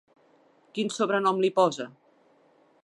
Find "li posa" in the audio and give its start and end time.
1.45-1.87